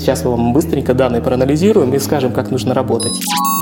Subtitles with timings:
[0.00, 3.12] Сейчас мы вам быстренько данные проанализируем и скажем, как нужно работать.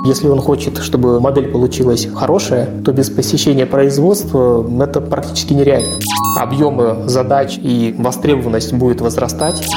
[0.05, 5.97] Если он хочет, чтобы модель получилась хорошая, то без посещения производства это практически нереально.
[6.37, 9.69] Объемы задач и востребованность будет возрастать.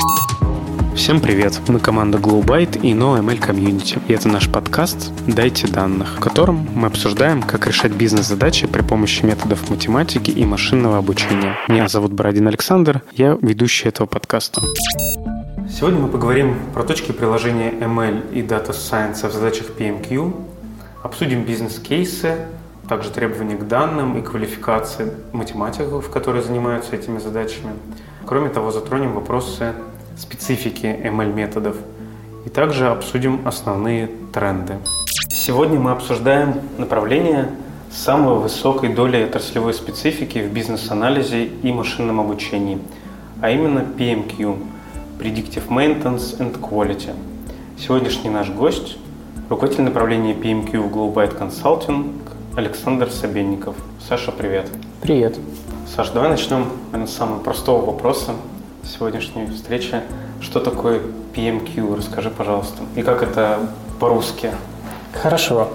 [0.96, 1.60] Всем привет!
[1.68, 4.00] Мы команда GlowByte и NoML Community.
[4.08, 9.26] И это наш подкаст «Дайте данных», в котором мы обсуждаем, как решать бизнес-задачи при помощи
[9.26, 11.56] методов математики и машинного обучения.
[11.68, 14.62] Меня зовут Бородин Александр, я ведущий этого подкаста.
[15.72, 20.36] Сегодня мы поговорим про точки приложения ML и Data Science в задачах PMQ,
[21.02, 22.46] обсудим бизнес-кейсы,
[22.90, 27.72] также требования к данным и квалификации математиков, которые занимаются этими задачами.
[28.26, 29.74] Кроме того, затронем вопросы
[30.18, 31.78] специфики ML-методов
[32.46, 34.78] и также обсудим основные тренды.
[35.32, 37.50] Сегодня мы обсуждаем направление
[37.90, 42.78] самой высокой долей отраслевой специфики в бизнес-анализе и машинном обучении,
[43.42, 44.58] а именно PMQ–
[45.22, 47.14] Predictive Maintenance and Quality.
[47.78, 48.98] Сегодняшний наш гость–
[49.52, 52.14] руководитель направления PMQ в Globite Consulting
[52.56, 53.76] Александр Собенников.
[54.10, 54.68] Саша, привет.
[55.00, 55.38] Привет.
[55.96, 58.32] Саша, давай начнем наверное, с самого простого вопроса
[58.84, 60.02] сегодняшней встречи.
[60.40, 61.02] Что такое
[61.36, 61.98] PMQ?
[61.98, 62.82] Расскажи, пожалуйста.
[62.96, 63.60] И как это
[64.00, 64.50] по-русски?
[65.14, 65.68] Хорошо.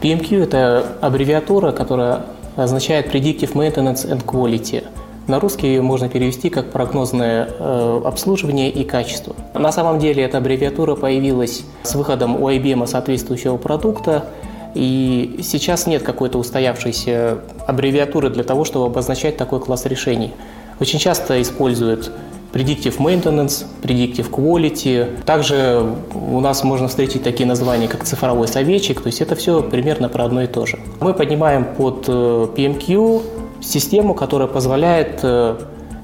[0.00, 4.84] PMQ– это аббревиатура, которая означает Predictive Maintenance and Quality–
[5.26, 9.34] на русский ее можно перевести как прогнозное э, обслуживание и качество.
[9.54, 14.26] На самом деле эта аббревиатура появилась с выходом у IBM соответствующего продукта,
[14.74, 20.32] и сейчас нет какой-то устоявшейся аббревиатуры для того, чтобы обозначать такой класс решений.
[20.78, 22.10] Очень часто используют
[22.52, 25.22] Predictive Maintenance, Predictive Quality.
[25.24, 30.08] Также у нас можно встретить такие названия, как цифровой советчик, то есть это все примерно
[30.08, 30.78] про одно и то же.
[31.00, 32.12] Мы поднимаем под э,
[32.56, 33.22] PMQ
[33.60, 35.56] систему, которая позволяет э,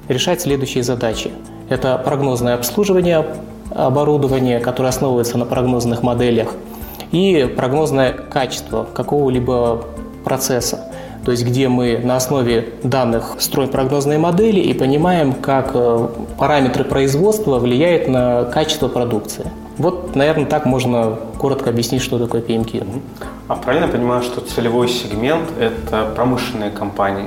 [0.08, 1.30] решать следующие задачи.
[1.68, 3.24] Это прогнозное обслуживание
[3.74, 6.54] оборудования, которое основывается на прогнозных моделях,
[7.12, 9.84] и прогнозное качество какого-либо
[10.24, 10.92] процесса.
[11.24, 16.08] То есть где мы на основе данных строим прогнозные модели и понимаем, как э,
[16.38, 19.50] параметры производства влияют на качество продукции.
[19.76, 22.86] Вот, наверное, так можно коротко объяснить, что такое PMQ.
[23.48, 27.26] А правильно понимаю, что целевой сегмент– это промышленные компании?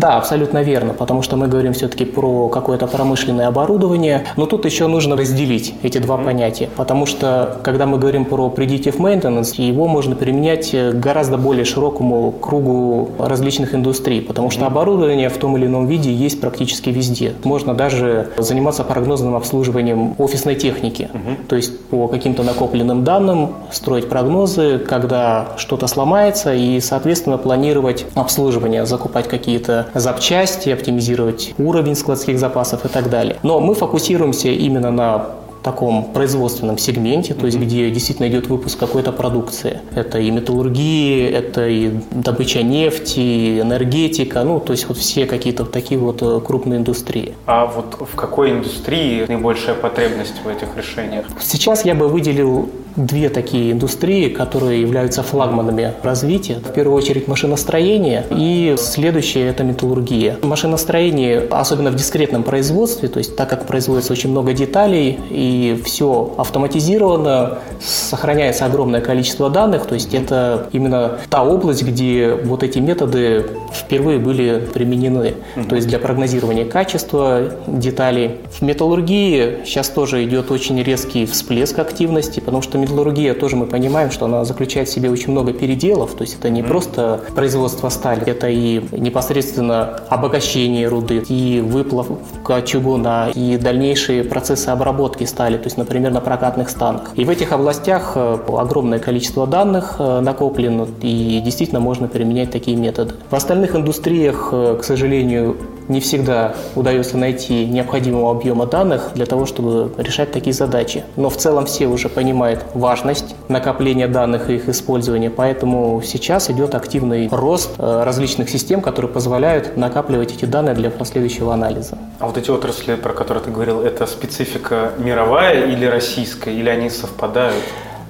[0.00, 4.86] Да, абсолютно верно, потому что мы говорим все-таки про какое-то промышленное оборудование, но тут еще
[4.86, 6.24] нужно разделить эти два mm-hmm.
[6.24, 12.32] понятия, потому что когда мы говорим про predictive maintenance, его можно применять гораздо более широкому
[12.32, 14.68] кругу различных индустрий, потому что mm-hmm.
[14.68, 17.34] оборудование в том или ином виде есть практически везде.
[17.44, 21.46] Можно даже заниматься прогнозным обслуживанием офисной техники, mm-hmm.
[21.46, 28.86] то есть по каким-то накопленным данным строить прогнозы, когда что-то сломается, и, соответственно, планировать обслуживание,
[28.86, 33.36] закупать какие-то запчасти, оптимизировать уровень складских запасов и так далее.
[33.42, 35.26] Но мы фокусируемся именно на
[35.62, 39.80] таком производственном сегменте, то есть где действительно идет выпуск какой-то продукции.
[39.94, 45.64] Это и металлургия, это и добыча нефти, и энергетика, ну, то есть вот все какие-то
[45.64, 47.34] такие вот э, крупные индустрии.
[47.46, 51.26] А вот в какой индустрии наибольшая потребность в этих решениях?
[51.40, 56.60] Сейчас я бы выделил две такие индустрии, которые являются флагманами развития.
[56.64, 60.36] В первую очередь машиностроение и следующее– это металлургия.
[60.42, 66.34] Машиностроение, особенно в дискретном производстве, то есть так как производится очень много деталей и все
[66.36, 73.46] автоматизировано, сохраняется огромное количество данных, то есть это именно та область, где вот эти методы
[73.72, 75.34] впервые были применены,
[75.68, 78.36] то есть для прогнозирования качества деталей.
[78.50, 84.10] В металлургии сейчас тоже идет очень резкий всплеск активности, потому что металлургия тоже мы понимаем,
[84.10, 86.68] что она заключает в себе очень много переделов, то есть это не mm-hmm.
[86.68, 95.24] просто производство стали, это и непосредственно обогащение руды, и выплавка чугуна, и дальнейшие процессы обработки
[95.24, 97.12] стали, то есть, например, на прокатных станках.
[97.16, 102.76] И в этих областях э, огромное количество данных э, накоплено, и действительно можно применять такие
[102.76, 103.14] методы.
[103.30, 105.56] В остальных индустриях, э, к сожалению,
[105.90, 111.04] не всегда удается найти необходимого объема данных для того, чтобы решать такие задачи.
[111.16, 116.74] Но в целом все уже понимают важность накопления данных и их использования, поэтому сейчас идет
[116.74, 121.98] активный рост э, различных систем, которые позволяют накапливать эти данные для последующего анализа.
[122.20, 126.88] А вот эти отрасли, про которые ты говорил, это специфика мировая или российская, или они
[126.88, 127.64] совпадают?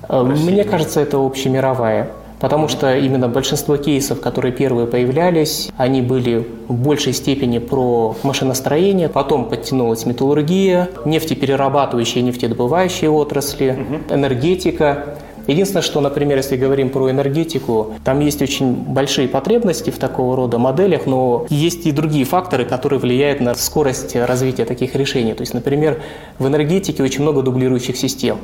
[0.09, 2.11] Э, мне кажется, это общемировая.
[2.41, 9.11] Потому что именно большинство кейсов, которые первые появлялись, они были в большей степени про машиностроение,
[9.11, 15.19] потом подтянулась металлургия, нефтеперерабатывающие, нефтедобывающие отрасли, энергетика.
[15.47, 20.59] Единственное, что, например, если говорим про энергетику, там есть очень большие потребности в такого рода
[20.59, 25.35] моделях, но есть и другие факторы, которые влияют на скорость развития таких решений.
[25.35, 26.01] То есть, например,
[26.39, 28.39] в энергетике очень много дублирующих систем.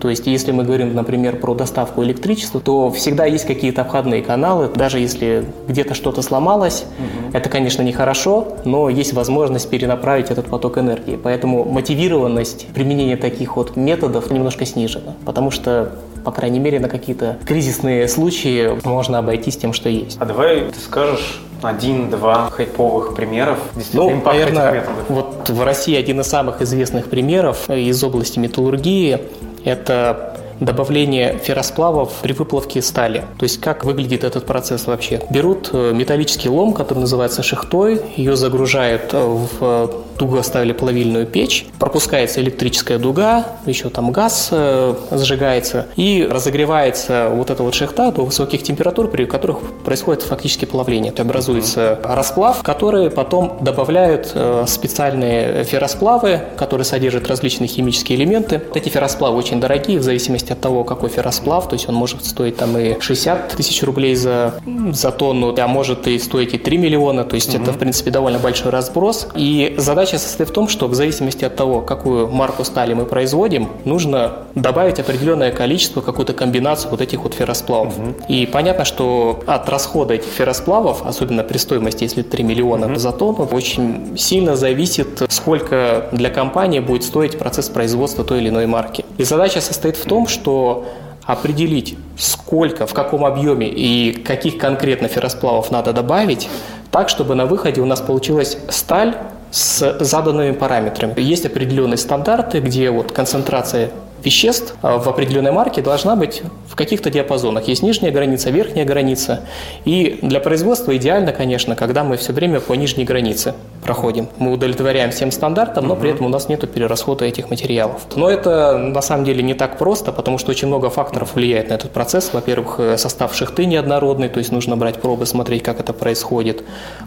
[0.00, 4.68] То есть, если мы говорим, например, про доставку электричества, то всегда есть какие-то обходные каналы,
[4.74, 7.36] даже если где-то что-то сломалось, угу.
[7.36, 11.18] это, конечно, нехорошо, но есть возможность перенаправить этот поток энергии.
[11.22, 15.92] Поэтому мотивированность применения таких вот методов немножко снижена, потому что
[16.24, 20.16] по крайней мере, на какие-то кризисные случаи можно обойтись тем, что есть.
[20.20, 23.58] А давай ты скажешь один-два хайповых примеров
[23.92, 25.04] ну, наверное, методов.
[25.08, 29.18] Вот в России один из самых известных примеров из области металлургии–
[29.64, 33.24] это добавление ферросплавов при выплавке стали.
[33.38, 35.22] То есть как выглядит этот процесс вообще?
[35.30, 39.90] Берут э, металлический лом, который называется шахтой, ее загружают в
[40.20, 47.48] туго оставили плавильную печь, пропускается электрическая дуга, еще там газ э, сжигается и разогревается вот
[47.48, 51.10] эта вот шахта до высоких температур, при которых происходит фактически плавление.
[51.10, 58.60] То образуется расплав, который потом добавляют э, специальные ферросплавы, которые содержат различные химические элементы.
[58.74, 62.58] Эти ферросплавы очень дорогие в зависимости от того, какой ферросплав, то есть он может стоить
[62.58, 64.52] там и 60 тысяч рублей за,
[64.92, 67.62] за тонну, а может и стоить и 3 миллиона, то есть угу.
[67.62, 69.26] это в принципе довольно большой разброс.
[69.34, 73.04] И задача Задача состоит в том, что в зависимости от того, какую марку стали мы
[73.04, 77.96] производим, нужно добавить определенное количество, какую-то комбинацию вот этих вот ферросплавов.
[77.96, 78.14] Угу.
[78.26, 82.96] И понятно, что от расхода этих ферросплавов, особенно при стоимости, если 3 миллиона угу.
[82.96, 88.66] за тонну, очень сильно зависит, сколько для компании будет стоить процесс производства той или иной
[88.66, 89.04] марки.
[89.16, 90.86] И задача состоит в том, что
[91.24, 96.48] определить, сколько, в каком объеме и каких конкретно ферросплавов надо добавить,
[96.90, 99.14] так, чтобы на выходе у нас получилась сталь
[99.50, 101.20] с заданными параметрами.
[101.20, 103.90] Есть определенные стандарты, где вот концентрация
[104.24, 107.68] веществ а, в определенной марке должна быть в каких-то диапазонах.
[107.68, 109.40] Есть нижняя граница, верхняя граница.
[109.84, 114.28] И для производства идеально, конечно, когда мы все время по нижней границе проходим.
[114.38, 118.02] Мы удовлетворяем всем стандартам, но при этом у нас нет перерасхода этих материалов.
[118.14, 121.74] Но это на самом деле не так просто, потому что очень много факторов влияет на
[121.74, 122.30] этот процесс.
[122.32, 126.62] Во-первых, э, состав шахты неоднородный, то есть нужно брать пробы, смотреть, как это происходит.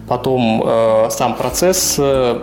[0.08, 2.40] Потом э, сам процесс э,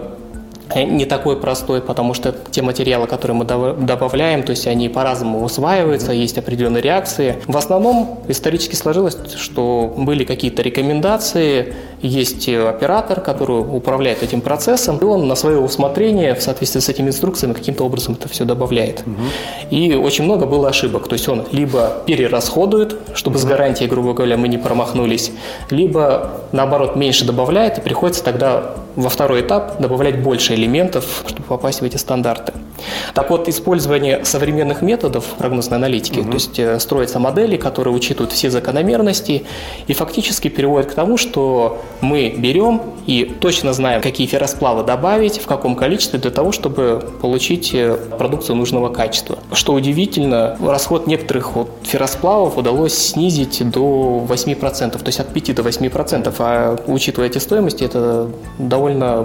[0.76, 6.12] не такой простой, потому что те материалы, которые мы добавляем, то есть они по-разному усваиваются,
[6.12, 7.36] есть определенные реакции.
[7.46, 15.04] В основном исторически сложилось, что были какие-то рекомендации, есть оператор, который управляет этим процессом, и
[15.04, 19.02] он на свое усмотрение в соответствии с этими инструкциями каким-то образом это все добавляет.
[19.06, 19.76] Угу.
[19.76, 21.08] И очень много было ошибок.
[21.08, 23.42] То есть он либо перерасходует, чтобы угу.
[23.42, 25.32] с гарантией, грубо говоря, мы не промахнулись,
[25.70, 31.80] либо наоборот меньше добавляет, и приходится тогда во второй этап добавлять больше элементов, чтобы попасть
[31.80, 32.52] в эти стандарты.
[33.14, 36.30] Так вот, использование современных методов прогнозной аналитики, угу.
[36.30, 39.44] то есть э, строятся модели, которые учитывают все закономерности
[39.86, 45.46] и фактически приводят к тому, что мы берем и точно знаем, какие ферросплавы добавить, в
[45.46, 49.38] каком количестве для того, чтобы получить э, продукцию нужного качества.
[49.52, 55.62] Что удивительно, расход некоторых вот ферросплавов удалось снизить до 8%, то есть от 5 до
[55.62, 58.28] 8%, а учитывая эти стоимости, это
[58.58, 58.79] довольно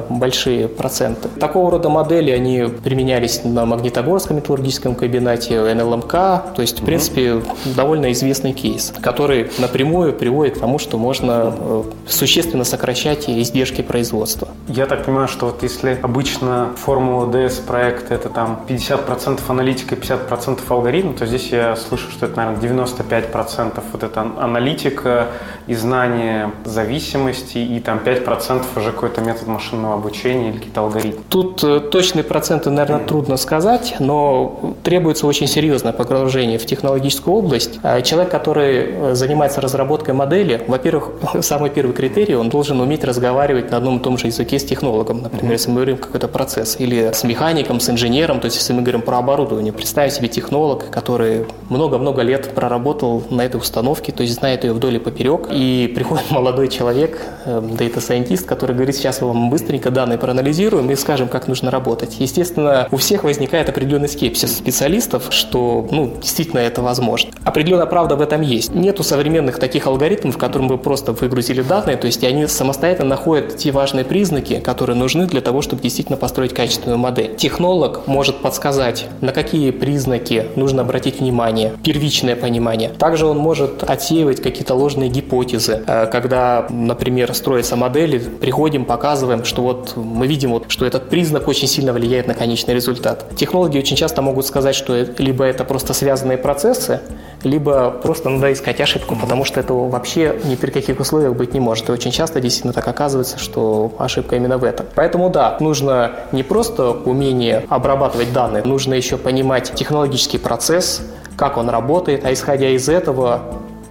[0.09, 1.29] большие проценты.
[1.39, 6.11] Такого рода модели, они применялись на Магнитогорском металлургическом комбинате, НЛМК.
[6.11, 7.41] То есть, в принципе,
[7.75, 14.47] довольно известный кейс, который напрямую приводит к тому, что можно э, существенно сокращать издержки производства.
[14.67, 20.59] Я так понимаю, что вот если обычно формула DS проекта это там 50% аналитика, 50%
[20.69, 25.27] алгоритм, то здесь я слышу, что это, наверное, 95% вот это аналитика
[25.67, 31.21] и знание зависимости, и там 5% уже какой-то метод машинного обучения или какие-то алгоритмы.
[31.29, 37.79] Тут э, точные проценты, наверное, трудно сказать, но требуется очень серьезное погружение в технологическую область.
[37.83, 41.11] А человек, который э, занимается разработкой модели, во-первых,
[41.41, 45.21] самый первый критерий, он должен уметь разговаривать на одном и том же языке с технологом.
[45.21, 48.81] Например, если мы говорим какой-то процесс, или с механиком, с инженером, то есть если мы
[48.81, 54.35] говорим про оборудование, представь себе технолог, который много-много лет проработал на этой установке, то есть
[54.35, 59.27] знает ее вдоль и поперек, и приходит молодой человек, data scientist, который говорит, сейчас мы
[59.27, 62.15] вам быстренько данные проанализируем и скажем, как нужно работать.
[62.19, 67.31] Естественно, у всех возникает определенный скепсис специалистов, что ну, действительно это возможно.
[67.43, 68.73] Определенная правда в этом есть.
[68.73, 73.57] Нету современных таких алгоритмов, в которых вы просто выгрузили данные, то есть они самостоятельно находят
[73.57, 77.35] те важные признаки, которые нужны для того, чтобы действительно построить качественную модель.
[77.35, 82.89] Технолог может подсказать, на какие признаки нужно обратить внимание, первичное понимание.
[82.89, 85.83] Также он может отсеивать какие-то ложные гипотезы.
[85.85, 91.47] Э, когда, например, строится модель, приходим, показываем, что вот мы видим, вот, что этот признак
[91.47, 93.35] очень сильно влияет на конечный результат результат.
[93.35, 97.01] Технологи очень часто могут сказать, что либо это просто связанные процессы,
[97.43, 101.59] либо просто надо искать ошибку, потому что этого вообще ни при каких условиях быть не
[101.59, 101.89] может.
[101.89, 104.85] И очень часто действительно так оказывается, что ошибка именно в этом.
[104.95, 111.01] Поэтому да, нужно не просто умение обрабатывать данные, нужно еще понимать технологический процесс,
[111.37, 113.41] как он работает, а исходя из этого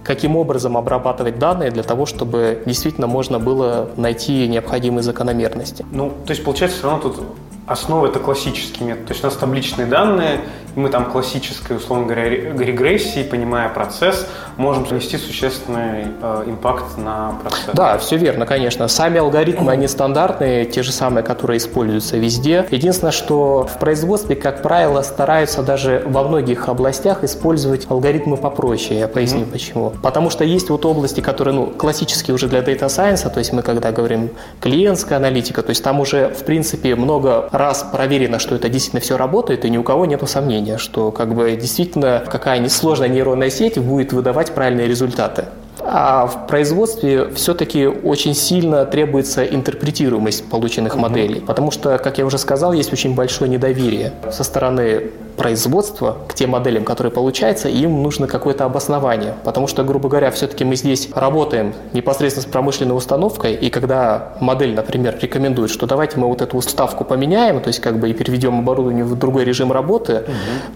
[0.05, 5.85] каким образом обрабатывать данные для того, чтобы действительно можно было найти необходимые закономерности.
[5.91, 7.23] Ну, то есть, получается, все равно тут
[7.65, 9.07] основа– это классический метод.
[9.07, 10.41] То есть у нас табличные данные,
[10.75, 14.27] мы там классической, условно говоря, регрессии, понимая процесс,
[14.57, 17.73] можем внести существенный э, импакт на процесс.
[17.73, 18.87] Да, все верно, конечно.
[18.87, 22.65] Сами алгоритмы, они стандартные, те же самые, которые используются везде.
[22.71, 28.99] Единственное, что в производстве, как правило, стараются даже во многих областях использовать алгоритмы попроще.
[28.99, 29.51] Я поясню mm-hmm.
[29.51, 29.93] почему.
[30.01, 33.61] Потому что есть вот области, которые, ну, классические уже для Data Science, то есть мы
[33.61, 34.29] когда говорим
[34.59, 39.17] клиентская аналитика, то есть там уже, в принципе, много раз проверено, что это действительно все
[39.17, 40.21] работает, и ни у кого нет
[40.65, 45.45] сомнения, что как бы действительно какая-нибудь сложная нейронная сеть будет выдавать правильные результаты.
[45.87, 52.37] А в производстве все-таки очень сильно требуется интерпретируемость полученных моделей, потому что, как я уже
[52.37, 58.27] сказал, есть очень большое недоверие со стороны производства к тем моделям, которые получаются, им нужно
[58.27, 59.35] какое-то обоснование.
[59.43, 64.73] Потому что, грубо говоря, все-таки мы здесь работаем непосредственно с промышленной установкой, и когда модель,
[64.73, 68.59] например, рекомендует, что давайте мы вот эту уставку поменяем, то есть как бы и переведем
[68.59, 70.31] оборудование в другой режим работы, угу.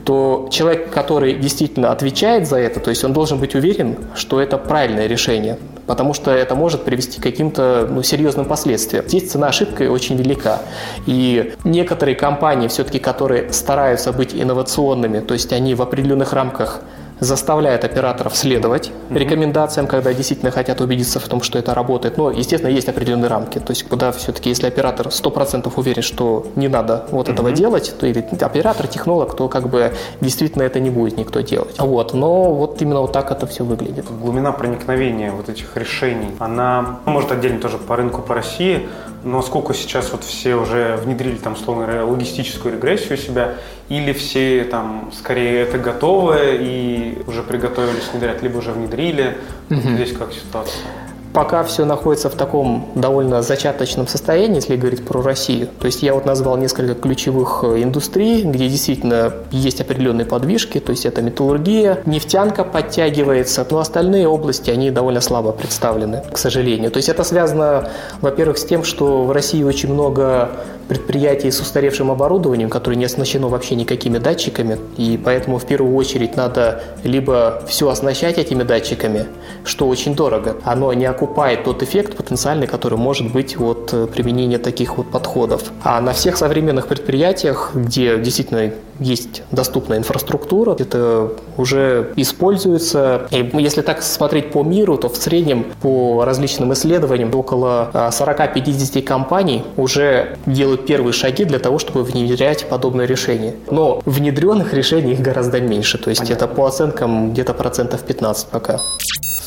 [0.06, 4.58] то человек, который действительно отвечает за это, то есть он должен быть уверен, что это
[5.00, 9.06] правильное решение потому что это может привести к каким-то ну, серьезным последствиям.
[9.08, 10.60] Здесь цена ошибки очень велика.
[11.08, 16.82] И некоторые компании, все-таки, которые стараются быть инновационными, то есть они в определенных рамках
[17.20, 19.18] заставляет операторов следовать mm-hmm.
[19.18, 22.18] рекомендациям, когда действительно хотят убедиться в том, что это работает.
[22.18, 23.60] Но, естественно, есть определенные рамки.
[23.60, 27.34] То есть, куда все-таки, если оператор 100% уверен, что не надо вот mm-hmm.
[27.34, 31.76] этого делать, то или оператор, технолог, то как бы действительно это не будет никто делать.
[31.78, 32.14] Вот.
[32.14, 34.06] Но вот именно вот так это все выглядит.
[34.10, 38.88] Глубина проникновения вот этих решений, она может отдельно тоже по рынку по России,
[39.24, 43.56] но сколько сейчас вот все уже внедрили там, словно логистическую регрессию у себя,
[43.90, 49.38] или все там скорее это готовы и уже приготовились внедрять, либо уже внедрили?
[49.70, 49.80] Угу.
[49.82, 50.84] Здесь как ситуация?
[51.34, 55.68] Пока все находится в таком довольно зачаточном состоянии, если говорить про Россию.
[55.80, 60.92] То есть я вот назвал несколько ключевых э, индустрий, где действительно есть определенные подвижки, то
[60.92, 66.92] есть это металлургия, нефтянка подтягивается, но остальные области, они довольно слабо представлены, к сожалению.
[66.92, 67.90] То есть это связано,
[68.22, 70.50] во-первых, с тем, что в России очень много
[70.90, 76.36] предприятий с устаревшим оборудованием, которое не оснащено вообще никакими датчиками, и поэтому в первую очередь
[76.36, 79.28] надо либо все оснащать этими датчиками,
[79.64, 84.58] что очень дорого, оно не окупает тот эффект потенциальный, который может быть от э, применения
[84.58, 85.64] таких вот подходов.
[85.84, 93.28] А на всех современных предприятиях, где действительно есть доступная инфраструктура, это уже используется.
[93.32, 99.02] И если так смотреть по миру, то в среднем по различным исследованиям около 40-50 а,
[99.06, 103.56] компаний уже делают первые шаги для того, чтобы внедрять подобное решение.
[103.70, 105.98] Но внедренных решений их гораздо меньше.
[105.98, 106.46] То есть Понятно.
[106.46, 108.80] это по оценкам где-то процентов 15 пока.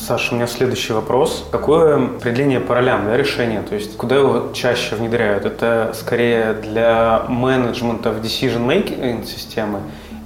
[0.05, 1.45] Саша, у меня следующий вопрос.
[1.49, 3.61] Какое определение по ролям, да, решения?
[3.61, 5.45] То есть куда его чаще внедряют?
[5.45, 9.79] Это скорее для менеджмента в decision-making системы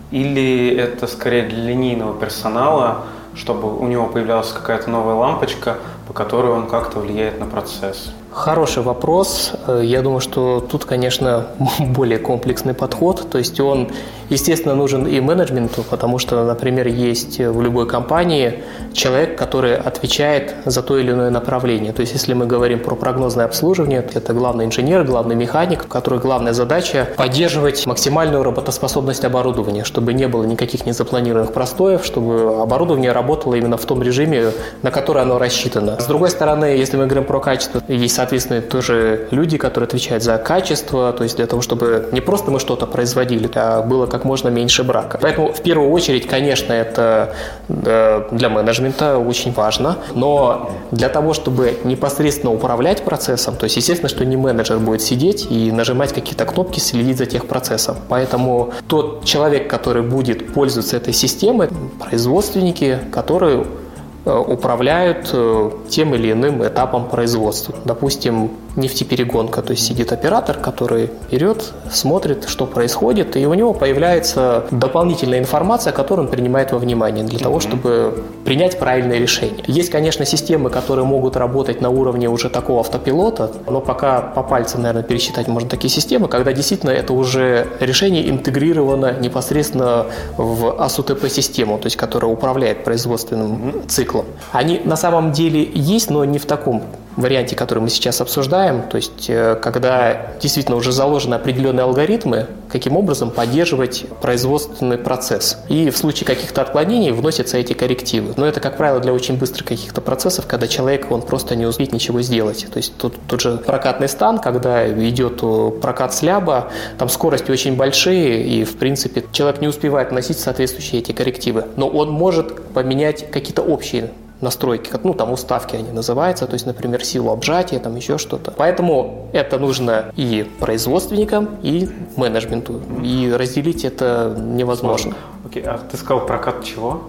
[0.10, 3.04] или это скорее для линейного персонала,
[3.36, 8.12] чтобы у него появлялась какая-то новая лампочка, по которой он как-то влияет на процесс?
[8.38, 9.54] Хороший вопрос.
[9.66, 11.48] Э, я думаю, что тут, конечно,
[11.80, 13.28] более комплексный подход.
[13.32, 13.90] То есть он,
[14.30, 18.64] естественно, нужен и менеджменту, потому что, например, есть в любой компании
[18.94, 21.94] человек, который отвечает за то или иное направление.
[21.94, 26.20] То есть если мы говорим про прогнозное обслуживание, это главный инженер, главный механик, у которого
[26.20, 33.56] главная задача поддерживать максимальную работоспособность оборудования, чтобы не было никаких незапланированных простоев, чтобы оборудование работало
[33.56, 34.52] именно в том режиме,
[34.84, 36.00] на который оно рассчитано.
[36.00, 40.38] С другой стороны, если мы говорим про качество, есть соответственно, тоже люди, которые отвечают за
[40.38, 44.50] качество, то есть для того, чтобы не просто мы что-то производили, а было как можно
[44.50, 45.18] меньше брака.
[45.22, 47.34] Поэтому в первую очередь, конечно, это
[47.70, 54.26] для менеджмента очень важно, но для того, чтобы непосредственно управлять процессом, то есть, естественно, что
[54.26, 57.96] не менеджер будет сидеть и нажимать какие-то кнопки, следить за тех процессом.
[58.10, 61.70] Поэтому тот человек, который будет пользоваться этой системой,
[62.00, 63.87] производственники, которые Э,
[64.36, 67.76] управляют э, тем или иным этапом производства.
[67.86, 69.62] Допустим, нефтеперегонка.
[69.62, 75.92] То есть сидит оператор, который берет, смотрит, что происходит, и у него появляется дополнительная информация,
[75.92, 79.64] которую он принимает во внимание для того, чтобы принять правильное решение.
[79.68, 84.84] Есть, конечно, системы, которые могут работать на уровне уже такого автопилота, но пока по пальцам,
[84.84, 90.06] наверное, пересчитать можно такие системы, когда действительно это уже решение интегрировано непосредственно
[90.38, 94.26] в АСУТП-систему, то есть которая управляет производственным циклом.
[94.52, 96.84] Они на самом деле есть, но не в таком
[97.18, 102.96] варианте, который мы сейчас обсуждаем, то есть э, когда действительно уже заложены определенные алгоритмы, каким
[102.96, 105.58] образом поддерживать производственный процесс.
[105.68, 108.34] И в случае каких-то отклонений вносятся эти коррективы.
[108.38, 111.92] Но это, как правило, для очень быстрых каких-то процессов, когда человек, он просто не успеет
[111.92, 112.68] ничего сделать.
[112.72, 115.42] То есть тут, тут же прокатный стан, когда идет
[115.82, 121.12] прокат сляба, там скорости очень большие, и, в принципе, человек не успевает вносить соответствующие эти
[121.12, 121.66] коррективы.
[121.78, 127.04] Но он может поменять какие-то общие настройки, ну там уставки они называются, то есть, например,
[127.04, 128.52] силу обжатия, там еще что-то.
[128.52, 135.16] Поэтому это нужно и производственникам, и менеджменту, и разделить это невозможно.
[135.46, 135.68] Окей, okay.
[135.68, 137.04] а ты сказал прокат чего?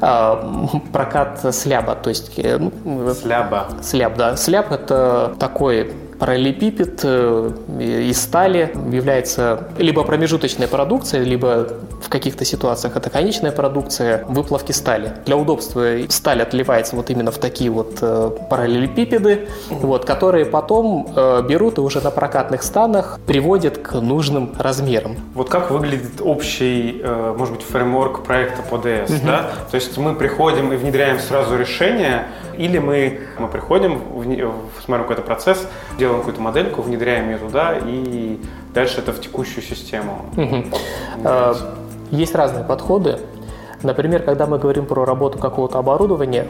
[0.00, 2.32] А, прокат сляба, то есть...
[2.38, 3.68] Э, ну, сляба.
[3.82, 4.36] Сляб, да.
[4.36, 11.68] Сляб– это такой Параллелепипед э, из стали является либо промежуточной продукцией, либо
[12.00, 15.12] в каких-то ситуациях это конечная продукция выплавки стали.
[15.26, 21.42] Для удобства сталь отливается вот именно в такие вот э, параллелепипеды, вот, которые потом э,
[21.48, 25.16] берут и уже на прокатных станах приводят к нужным размерам.
[25.34, 27.02] Вот как выглядит общий,
[27.36, 29.26] может быть, фреймворк проекта по DS, угу.
[29.26, 29.50] да?
[29.70, 32.26] То есть мы приходим и внедряем сразу решение,
[32.56, 34.00] или мы, мы приходим,
[34.84, 35.66] смотрим какой-то процесс,
[35.98, 38.40] делаем какую-то модельку, внедряем ее туда, и
[38.72, 40.26] дальше это в текущую систему.
[41.24, 41.54] А,
[42.10, 43.18] есть разные подходы.
[43.82, 46.46] Например, когда мы говорим про работу какого-то оборудования,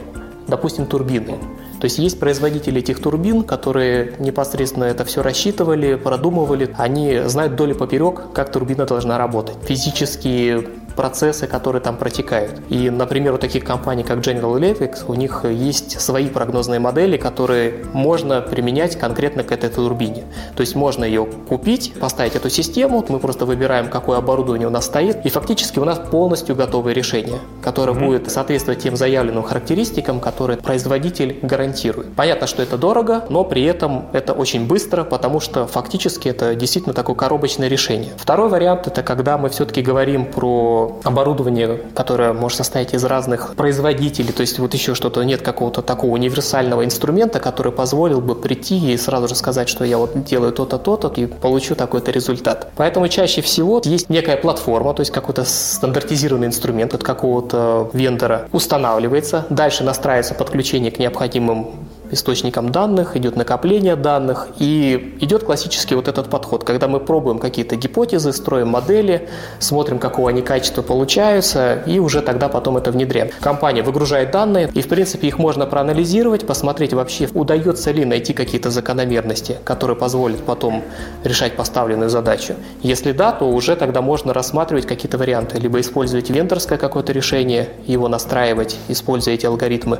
[0.47, 1.37] допустим, турбины.
[1.85, 6.73] То есть есть производители этих турбин, которые непосредственно это все рассчитывали, продумывали.
[6.79, 9.57] Они знают доли поперек, как турбина должна работать.
[9.67, 10.65] Физические
[10.95, 12.61] процессы, которые там протекают.
[12.69, 17.85] И, например, у таких компаний, как General Electric, у них есть свои прогнозные модели, которые
[17.93, 20.23] можно применять конкретно к этой турбине.
[20.55, 24.85] То есть можно ее купить, поставить эту систему, мы просто выбираем, какое оборудование у нас
[24.85, 28.05] стоит, и фактически у нас полностью готовое решение, которое mm-hmm.
[28.05, 31.74] будет соответствовать тем заявленным характеристикам, которые производитель гарантирует.
[32.15, 36.93] Понятно, что это дорого, но при этом это очень быстро, потому что фактически это действительно
[36.93, 38.13] такое коробочное решение.
[38.17, 44.31] Второй вариант– это когда мы все-таки говорим про оборудование, которое может состоять из разных производителей,
[44.31, 48.97] то есть вот еще что-то, нет какого-то такого универсального инструмента, который позволил бы прийти и
[48.97, 52.71] сразу же сказать, что я вот делаю то-то, то-то и получу такой-то результат.
[52.75, 59.45] Поэтому чаще всего есть некая платформа, то есть какой-то стандартизированный инструмент от какого-то вендора устанавливается,
[59.49, 61.79] дальше настраивается подключение к необходимым Oh.
[62.11, 67.75] Источником данных, идет накопление данных, и идет классический вот этот подход, когда мы пробуем какие-то
[67.75, 73.29] гипотезы, строим модели, смотрим, какого они качества получаются, и уже тогда потом это внедряем.
[73.39, 78.69] Компания выгружает данные, и в принципе их можно проанализировать, посмотреть вообще, удается ли найти какие-то
[78.69, 80.83] закономерности, которые позволят потом
[81.23, 82.55] решать поставленную задачу.
[82.81, 88.07] Если да, то уже тогда можно рассматривать какие-то варианты, либо использовать вендорское какое-то решение, его
[88.07, 89.99] настраивать, используя эти алгоритмы,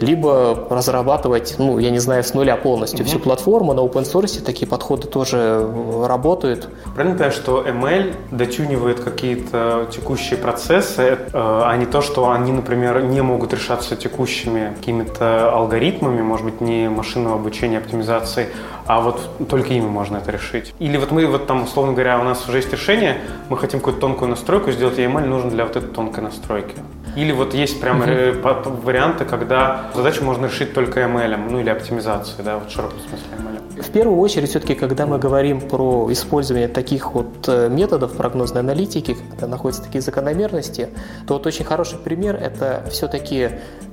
[0.00, 3.08] либо разрабатывать делать, ну, я не знаю, с нуля полностью mm-hmm.
[3.08, 3.72] всю платформу.
[3.72, 6.68] На open source такие подходы тоже э, работают.
[6.94, 13.02] Правильно понимаю, что ML дотюнивает какие-то текущие процессы, э, а не то, что они, например,
[13.02, 18.48] не могут решаться текущими какими-то алгоритмами, может быть, не машинного обучения, оптимизации,
[18.90, 20.74] а вот только ими можно это решить.
[20.80, 24.00] Или вот мы вот там, условно говоря, у нас уже есть решение, мы хотим какую-то
[24.00, 26.74] тонкую настройку сделать, и ML нужен для вот этой тонкой настройки.
[27.14, 28.82] Или вот есть прямо uh-huh.
[28.82, 33.26] варианты, когда задачу можно решить только ML, ну или оптимизацией, да, вот в широком смысле
[33.38, 33.82] ML.
[33.82, 39.16] В первую очередь, все-таки, когда мы говорим про использование таких вот э, методов прогнозной аналитики,
[39.30, 40.88] когда находятся такие закономерности,
[41.28, 43.50] то вот очень хороший пример– это все-таки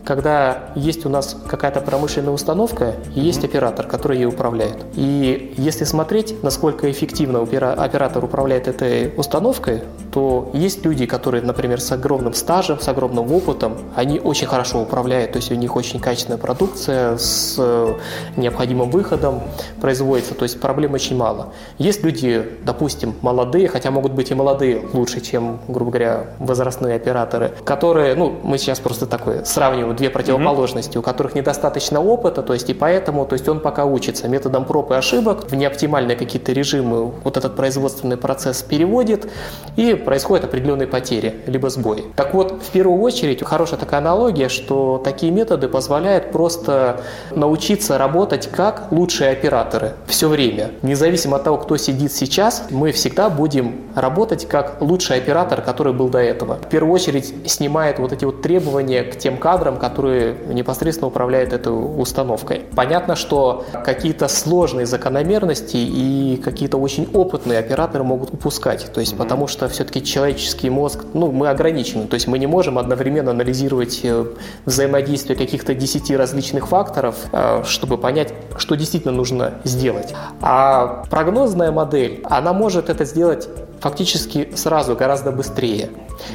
[0.08, 3.46] когда есть у нас какая-то промышленная установка и есть mm-hmm.
[3.46, 4.86] оператор, который ей управляет.
[4.96, 11.92] И если смотреть, насколько эффективно оператор управляет этой установкой, то есть люди, которые, например, с
[11.92, 16.40] огромным стажем, с огромным опытом, они очень хорошо управляют, то есть у них очень качественная
[16.40, 17.94] продукция с э,
[18.38, 19.42] необходимым выходом
[19.80, 21.54] производится, то есть проблем очень мало.
[21.78, 27.52] Есть люди, допустим, молодые, хотя могут быть и молодые лучше, чем, грубо говоря, возрастные операторы,
[27.64, 31.02] которые, ну, мы сейчас просто такое сравниваем две противоположности, mm-hmm.
[31.02, 34.77] у которых недостаточно опыта, то есть и поэтому, то есть он пока учится методом проб
[34.92, 39.30] и ошибок, в неоптимальные какие-то режимы вот этот производственный процесс переводит,
[39.76, 42.06] и происходят определенные потери, либо сбои.
[42.16, 48.50] Так вот, в первую очередь, хорошая такая аналогия, что такие методы позволяют просто научиться работать
[48.52, 49.58] как оператор.
[49.58, 50.72] операторы все время.
[50.82, 56.10] Независимо от того, кто сидит сейчас, мы всегда будем работать как лучший оператор, который был
[56.10, 56.56] до этого.
[56.56, 61.70] В первую очередь снимает вот эти вот требования к тем кадрам, которые непосредственно управляют этой
[61.70, 62.62] установкой.
[62.76, 68.92] Понятно, что какие-то сложные закономерности и какие-то очень опытные операторы могут упускать.
[68.94, 69.18] То есть, mm-hmm.
[69.18, 72.08] потому что все-таки человеческий мозг, ну, мы ограничены.
[72.08, 74.26] То есть мы не можем одновременно анализировать э,
[74.66, 80.14] взаимодействие каких-то 10 различных факторов, э, чтобы понять, что действительно нужно сделать.
[80.42, 83.48] А прогнозная модель, она может это сделать
[83.80, 85.90] фактически сразу, гораздо быстрее.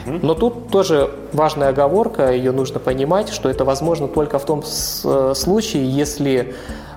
[0.06, 5.32] Но тут тоже важная оговорка, ее нужно понимать, что это возможно только в том э,
[5.34, 6.54] случае, если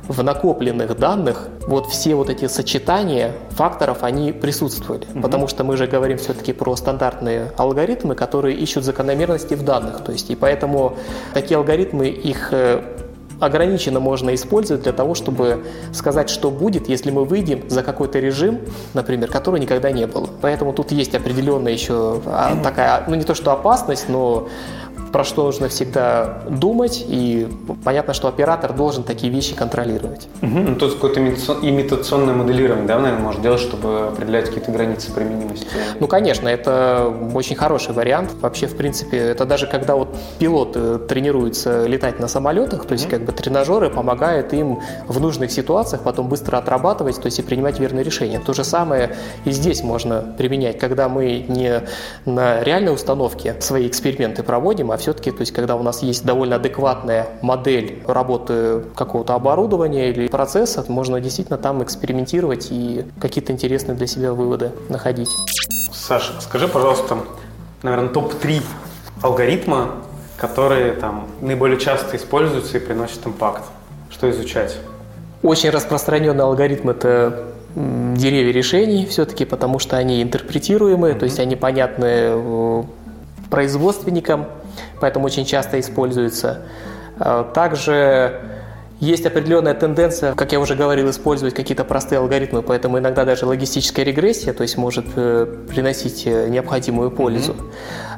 [0.08, 5.06] в накопленных данных вот все вот эти сочетания факторов, они присутствовали.
[5.13, 5.22] Угу.
[5.22, 10.04] Потому что мы же говорим все-таки про стандартные алгоритмы, которые ищут закономерности в данных.
[10.04, 10.98] То есть, и поэтому
[11.34, 12.82] такие алгоритмы, их э,
[13.39, 18.62] ограниченно можно использовать для того, чтобы сказать, что будет, если мы выйдем за какой-то режим,
[18.94, 20.30] например, который никогда не было.
[20.41, 24.48] Поэтому тут есть определенная еще а, такая, ну не то что опасность, но
[25.12, 27.48] про что нужно всегда думать, и
[27.84, 30.28] понятно, что оператор должен такие вещи контролировать.
[30.42, 30.60] Угу.
[30.60, 35.68] Ну, то есть какое-то имитационное моделирование, да, наверное, может делать, чтобы определять какие-то границы применимости?
[36.00, 38.32] Ну, конечно, это очень хороший вариант.
[38.42, 43.24] Вообще, в принципе, это даже когда вот пилоты тренируются летать на самолетах, то есть как
[43.24, 48.04] бы тренажеры помогают им в нужных ситуациях потом быстро отрабатывать, то есть и принимать верные
[48.04, 48.40] решения.
[48.40, 51.82] То же самое и здесь можно применять, когда мы не
[52.26, 56.58] на реальной установке свои эксперименты проводим, а все-таки, то есть когда у нас есть довольно
[56.58, 64.08] адекватная модель работы какого-то оборудования или процесса, можно действительно там экспериментировать и какие-то интересные для
[64.08, 65.30] себя выводы находить.
[65.93, 67.17] Саша, скажи, пожалуйста,
[67.84, 68.62] наверное, топ-3
[69.21, 69.91] алгоритма,
[70.38, 73.63] которые там наиболее часто используются и приносят импакт.
[74.10, 74.78] Что изучать?
[75.41, 77.45] Очень распространенный алгоритм– это
[77.76, 81.19] деревья решений все-таки, потому что они интерпретируемые, mm-hmm.
[81.19, 82.84] то есть они понятны э,
[83.50, 84.45] производственникам,
[85.00, 86.64] поэтому очень часто используется.
[87.20, 88.42] А, также
[89.00, 94.06] есть определенная тенденция, как я уже говорил, использовать какие-то простые алгоритмы, поэтому иногда даже логистическая
[94.06, 97.56] регрессия, то есть может э, приносить э, необходимую пользу.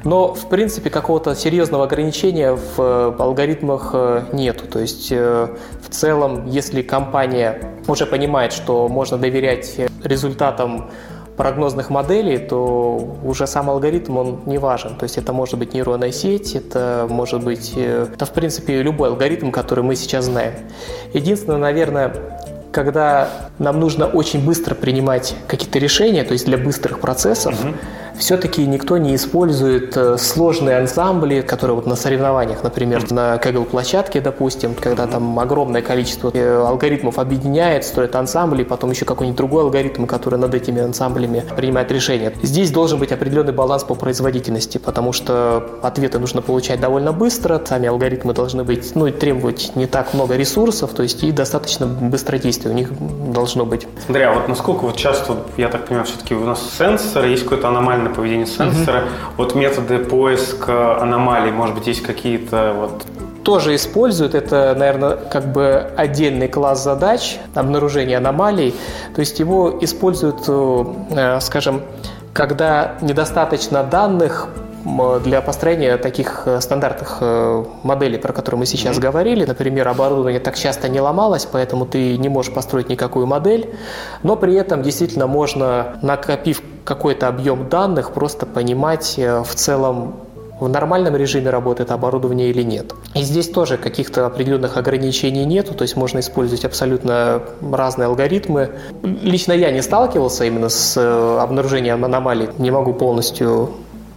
[0.04, 3.96] Но, в принципе, какого-то серьезного ограничения в э, алгоритмах
[4.32, 4.66] нету.
[4.68, 10.92] То есть, в целом, если компания уже понимает, что можно доверять результатам
[11.38, 14.96] прогнозных моделей, то уже сам алгоритм, он не важен.
[14.96, 19.10] То есть это может быть нейронная сеть, это может быть, э, это в принципе любой
[19.10, 20.54] алгоритм, который мы сейчас знаем.
[21.14, 22.14] Единственное, наверное,
[22.72, 27.74] когда нам нужно очень быстро принимать какие-то решения, то есть для быстрых процессов, угу
[28.20, 34.76] все-таки никто не использует э, сложные ансамбли, которые вот на соревнованиях, например, на Kaggle-площадке, допустим,
[34.76, 40.40] когда там огромное количество э, алгоритмов объединяет, строит ансамбли, потом еще какой-нибудь другой алгоритм, который
[40.40, 42.34] над этими ансамблями принимает решение.
[42.42, 47.88] Здесь должен быть определенный баланс по производительности, потому что ответы нужно получать довольно быстро, сами
[47.88, 52.78] алгоритмы должны быть, ну, требовать не так много ресурсов, то есть и достаточно быстродействие у
[52.78, 52.92] них
[53.32, 53.88] должно быть.
[54.06, 57.68] Смотри, а вот насколько вот часто, я так понимаю, все-таки у нас сенсор, есть какой-то
[57.68, 59.00] аномальный на поведение сенсора.
[59.00, 59.08] Угу.
[59.38, 63.04] Вот методы поиска аномалий, может быть, есть какие-то вот
[63.44, 64.36] тоже используют.
[64.36, 68.76] Это, наверное, как бы отдельный класс задач обнаружения аномалий.
[69.16, 71.82] То есть его используют, э, скажем,
[72.34, 74.50] когда недостаточно данных
[75.24, 79.02] для построения таких э, стандартных э, моделей, про которые мы сейчас mm-hmm.
[79.02, 79.46] говорили.
[79.46, 83.74] Например, оборудование так часто не ломалось, поэтому ты не можешь построить никакую модель,
[84.24, 90.16] но при этом действительно можно, накопив какой-то объем данных, просто понимать э, в целом
[90.60, 92.94] в нормальном режиме работает оборудование или нет.
[93.14, 98.72] И здесь тоже каких-то определенных ограничений нету, то есть можно использовать абсолютно разные алгоритмы.
[99.04, 100.98] Лично я не сталкивался именно с
[101.40, 103.70] обнаружением аномалий, не могу полностью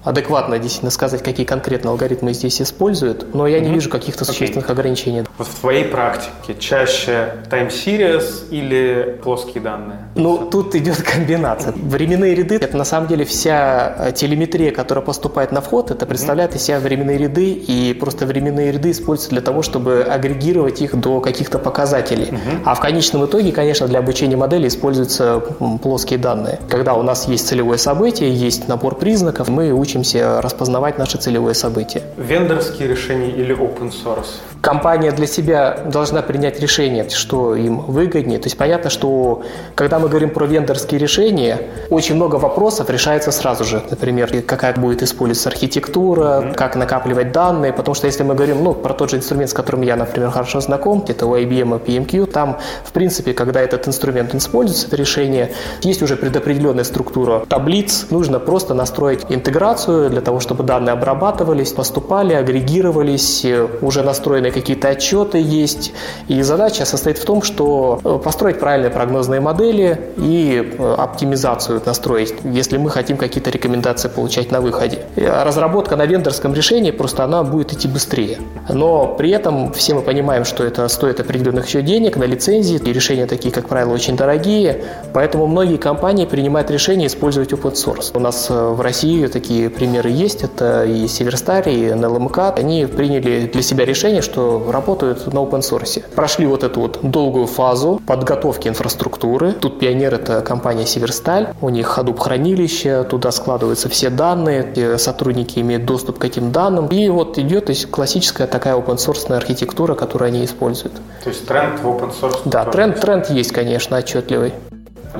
[0.04, 4.72] адекватно действительно сказать, какие конкретно алгоритмы здесь используют, но я не вижу каких-то существенных okay.
[4.72, 5.24] ограничений.
[5.38, 10.08] Вот в твоей практике чаще time series или плоские данные?
[10.14, 11.72] Ну, тут идет комбинация.
[11.76, 16.54] Временные ряды– это на самом деле вся э, телеметрия, которая поступает на вход, это представляет
[16.54, 21.20] из себя временные ряды, и просто временные ряды используются для того, чтобы агрегировать их до
[21.20, 22.26] каких-то показателей.
[22.30, 22.62] Uh-huh.
[22.64, 25.40] А в конечном итоге, конечно, для обучения модели используются
[25.82, 26.58] плоские данные.
[26.68, 31.55] Когда у нас есть целевое событие, есть набор признаков, мы учим учимся распознавать наши целевые
[31.55, 32.03] события.
[32.16, 34.38] Вендорские решения или open source?
[34.61, 38.38] Компания для себя должна принять решение, что им выгоднее.
[38.38, 39.42] То есть понятно, что
[39.74, 41.59] когда мы говорим про вендорские решения,
[41.90, 43.83] очень много вопросов решается сразу же.
[43.90, 47.72] Например, какая будет использоваться архитектура, как накапливать данные.
[47.72, 50.61] Потому что если мы говорим ну, про тот же инструмент, с которым я, например, хорошо
[50.61, 55.53] знаком, это у IBM и PMQ, там, в принципе, когда этот инструмент используется, это решение,
[55.83, 58.07] есть уже предопределенная структура таблиц.
[58.11, 63.46] Нужно просто настроить интеграцию для того, чтобы данные обрабатывались, поступали, агрегировались,
[63.80, 65.92] уже настроены какие-то отчеты есть.
[66.28, 72.34] И задача состоит в том, что э, построить правильные прогнозные модели и э, оптимизацию настроить,
[72.44, 74.98] если мы хотим какие-то рекомендации получать на выходе.
[75.16, 78.38] Э, разработка на вендорском решении просто она будет идти быстрее.
[78.68, 82.92] Но при этом все мы понимаем, что это стоит определенных еще денег на лицензии, и
[82.92, 88.10] решения такие, как правило, очень дорогие, поэтому многие компании принимают решение использовать open source.
[88.14, 93.62] У нас в России такие примеры есть, это и Северстар, и NLMK, они приняли для
[93.62, 96.04] себя решение, что работают на open source.
[96.14, 99.52] Прошли вот эту вот долгую фазу подготовки инфраструктуры.
[99.52, 101.54] Тут пионер– это компания Северсталь.
[101.61, 106.88] У них Hadoop хранилище, туда складываются все данные, сотрудники имеют доступ к этим данным.
[106.88, 110.94] И вот идет то есть, классическая такая open source архитектура, которую они используют.
[111.22, 112.40] То есть тренд в open source?
[112.44, 114.52] Да, тренд, тренд есть, конечно, отчетливый.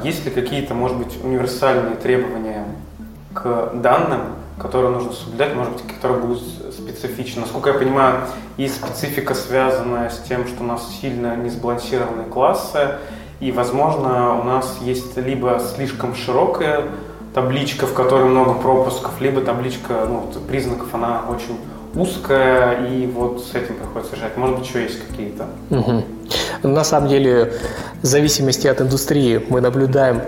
[0.03, 2.65] Есть ли какие-то, может быть, универсальные требования
[3.35, 4.21] к данным,
[4.61, 6.43] которые нужно соблюдать, может быть, которые будут
[6.73, 7.43] специфичны.
[7.43, 8.21] Насколько я понимаю,
[8.57, 12.99] и специфика связана с тем, что у нас сильно несбалансированные классы,
[13.41, 16.85] и, возможно, у нас есть либо слишком широкая
[17.35, 21.59] табличка, в которой много пропусков, либо табличка ну, признаков, она очень
[21.95, 24.37] узкая, и вот с этим приходится решать.
[24.37, 25.47] Может быть, еще есть какие-то?
[25.71, 26.05] Угу.
[26.63, 27.55] На самом деле,
[28.03, 30.21] в зависимости от индустрии мы наблюдаем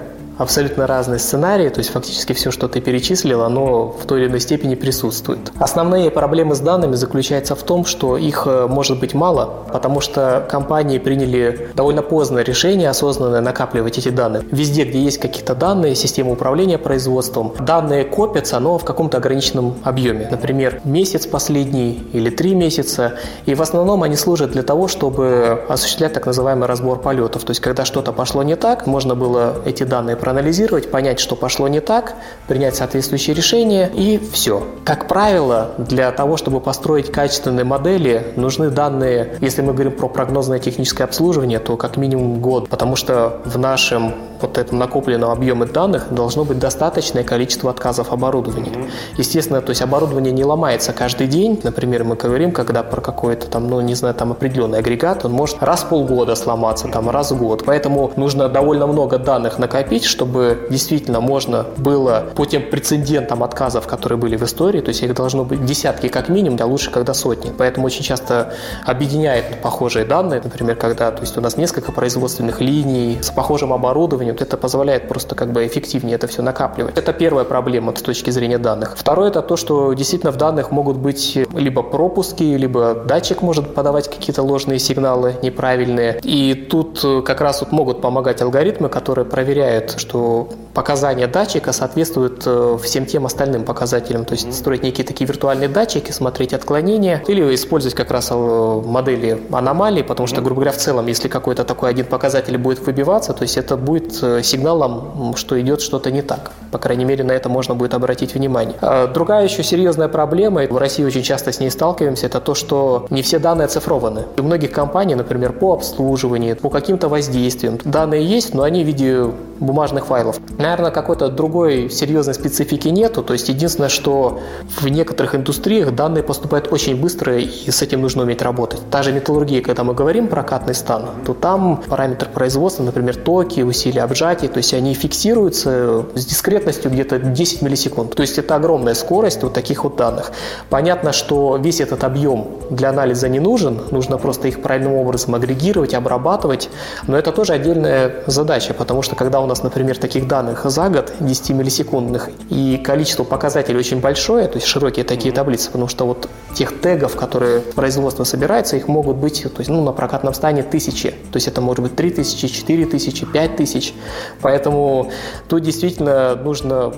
[0.42, 4.40] абсолютно разные сценарии, то есть фактически все, что ты перечислил, оно в той или иной
[4.40, 5.52] степени присутствует.
[5.58, 10.46] Основные проблемы с данными заключаются в том, что их э, может быть мало, потому что
[10.50, 14.42] компании приняли довольно поздное решение осознанно накапливать эти данные.
[14.50, 20.28] Везде, где есть какие-то данные, система управления производством, данные копятся, но в каком-то ограниченном объеме.
[20.30, 23.14] Например, месяц последний или три месяца.
[23.46, 27.44] И в основном они служат для того, чтобы осуществлять так называемый разбор полетов.
[27.44, 31.68] То есть, когда что-то пошло не так, можно было эти данные проанализировать, понять, что пошло
[31.68, 32.14] не так,
[32.48, 34.66] принять соответствующее решение и все.
[34.82, 40.58] Как правило, для того, чтобы построить качественные модели, нужны данные, если мы говорим про прогнозное
[40.58, 46.06] техническое обслуживание, то как минимум год, потому что в нашем вот этом накопленном объеме данных
[46.10, 48.72] должно быть достаточное количество отказов оборудования.
[49.16, 51.60] Естественно, то есть оборудование не ломается каждый день.
[51.62, 55.62] Например, мы говорим, когда про какой-то там, ну, не знаю, там определенный агрегат, он может
[55.62, 57.62] раз в полгода сломаться, там раз в год.
[57.64, 64.18] Поэтому нужно довольно много данных накопить, чтобы действительно можно было по тем прецедентам отказов, которые
[64.18, 67.52] были в истории, то есть их должно быть десятки как минимум, а лучше, когда сотни.
[67.56, 68.54] Поэтому очень часто
[68.86, 74.36] объединяют похожие данные, например, когда то есть у нас несколько производственных линий с похожим оборудованием,
[74.38, 76.96] это позволяет просто как бы эффективнее это все накапливать.
[76.98, 78.94] Это первая проблема с точки зрения данных.
[78.96, 84.08] Второе это то, что действительно в данных могут быть либо пропуски, либо датчик может подавать
[84.10, 86.20] какие-то ложные сигналы неправильные.
[86.22, 92.78] И тут как раз вот могут помогать алгоритмы, которые проверяют, что показания датчика соответствуют э,
[92.82, 94.24] всем тем остальным показателям.
[94.24, 99.42] То есть строить некие такие виртуальные датчики, смотреть отклонения или использовать как раз э, модели
[99.50, 103.42] аномалий, потому что, грубо говоря, в целом, если какой-то такой один показатель будет выбиваться, то
[103.42, 106.52] есть это будет э, сигналом, что идет что-то не так.
[106.70, 108.76] По крайней мере, на это можно будет обратить внимание.
[108.80, 113.06] А другая еще серьезная проблема, в России очень часто с ней сталкиваемся, это то, что
[113.10, 114.24] не все данные оцифрованы.
[114.38, 119.30] У многих компаний, например, по обслуживанию, по каким-то воздействиям, данные есть, но они в виде
[119.60, 120.38] бумажных файлов.
[120.62, 123.24] Наверное, какой-то другой серьезной специфики нету.
[123.24, 124.40] То есть единственное, что
[124.80, 128.80] в некоторых индустриях данные поступают очень быстро, и с этим нужно уметь работать.
[128.88, 133.62] Та же металлургия, когда мы говорим про катный стан, то там параметр производства, например, токи,
[133.62, 138.14] усилия обжатия, то есть они фиксируются с дискретностью где-то 10 миллисекунд.
[138.14, 140.30] То есть это огромная скорость вот таких вот данных.
[140.70, 145.92] Понятно, что весь этот объем для анализа не нужен, нужно просто их правильным образом агрегировать,
[145.92, 146.70] обрабатывать,
[147.08, 151.12] но это тоже отдельная задача, потому что когда у нас, например, таких данных за год
[151.20, 156.28] 10 миллисекундных и количество показателей очень большое, то есть широкие такие таблицы, потому что вот
[156.54, 161.10] тех тегов, которые производство собирается, их могут быть то есть, ну, на прокатном стане тысячи.
[161.10, 163.94] То есть это может быть 3 тысячи, 4 тысячи, 5 тысяч.
[164.40, 165.10] Поэтому
[165.48, 166.92] тут действительно нужно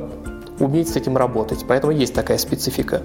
[0.59, 1.65] уметь с этим работать.
[1.67, 3.03] Поэтому есть такая специфика.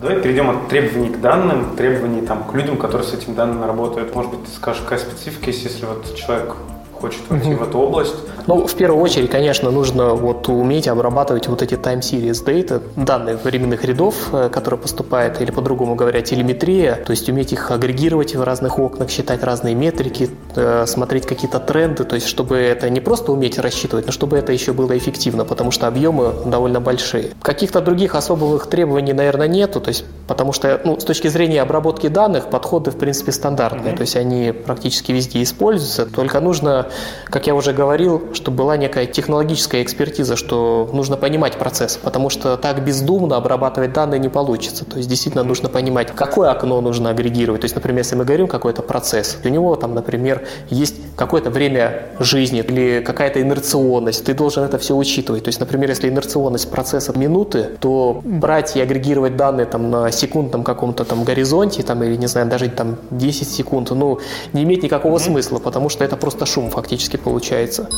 [0.00, 4.14] Давай перейдем от требований к данным, требований там, к людям, которые с этими данными работают.
[4.14, 6.56] Может быть, ты скажешь, какая специфика есть, если вот человек
[7.00, 8.14] хочет войти в эту область?
[8.46, 13.36] Ну, в первую очередь, конечно, нужно вот уметь обрабатывать вот эти time series data, данные
[13.36, 18.42] временных рядов, э, которые поступают, или по-другому говоря, телеметрия, то есть уметь их агрегировать в
[18.42, 23.32] разных окнах, считать разные метрики, э, смотреть какие-то тренды, то есть чтобы это не просто
[23.32, 27.30] уметь рассчитывать, но чтобы это еще было эффективно, потому что объемы довольно большие.
[27.42, 32.08] Каких-то других особых требований, наверное, нету, то есть потому что ну, с точки зрения обработки
[32.08, 33.96] данных подходы, в принципе, стандартные, mm-hmm.
[33.96, 36.85] то есть они практически везде используются, только нужно,
[37.26, 42.56] как я уже говорил, чтобы была некая технологическая экспертиза, что нужно понимать процесс, потому что
[42.56, 44.84] так бездумно обрабатывать данные не получится.
[44.84, 47.62] То есть действительно нужно понимать, какое окно нужно агрегировать.
[47.62, 52.08] То есть, например, если мы говорим какой-то процесс, у него там, например, есть какое-то время
[52.18, 55.44] жизни или какая-то инерционность, ты должен это все учитывать.
[55.44, 60.62] То есть, например, если инерционность процесса минуты, то брать и агрегировать данные там на секундном
[60.62, 64.18] каком-то там горизонте, там, или, не знаю, даже там 10 секунд, ну,
[64.52, 65.20] не имеет никакого mm-hmm.
[65.20, 67.88] смысла, потому что это просто шум фактически получается.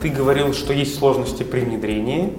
[0.00, 2.32] Ты говорил, что есть сложности при внедрении.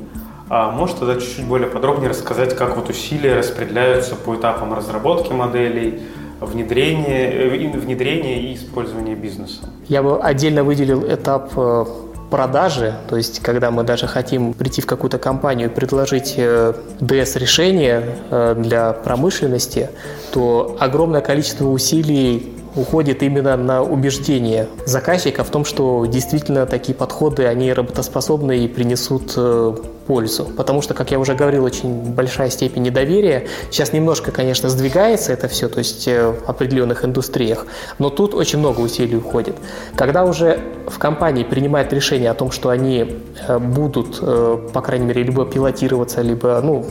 [0.49, 6.01] А можешь тогда чуть-чуть более подробнее рассказать, как вот усилия распределяются по этапам разработки моделей,
[6.39, 9.69] внедрения, э, внедрения и использования бизнеса?
[9.87, 11.85] Я бы отдельно выделил этап э,
[12.29, 18.55] продажи, то есть когда мы даже хотим прийти в какую-то компанию и предложить DS-решение э,
[18.57, 19.89] для промышленности,
[20.31, 27.45] то огромное количество усилий уходит именно на убеждение заказчика в том, что действительно такие подходы,
[27.45, 29.75] они работоспособны и принесут э,
[30.07, 30.45] пользу.
[30.45, 33.47] Потому что, как я уже говорил, очень большая степень недоверия.
[33.69, 37.67] Сейчас немножко, конечно, сдвигается это все, то есть э, в определенных индустриях,
[37.99, 39.55] но тут очень много усилий уходит.
[39.95, 45.23] Когда уже в компании принимают решение о том, что они э, будут, по крайней мере,
[45.23, 46.85] либо пилотироваться, либо ну,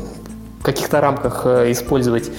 [0.60, 2.30] в каких-то рамках использовать